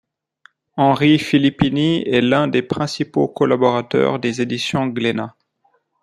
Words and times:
Henri 0.77 1.19
Filippini 1.19 2.01
est 2.09 2.21
l'un 2.21 2.47
des 2.47 2.63
principaux 2.63 3.27
collaborateurs 3.27 4.17
des 4.17 4.41
éditions 4.41 4.87
Glénat. 4.87 5.35